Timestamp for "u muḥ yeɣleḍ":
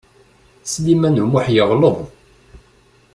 1.23-1.97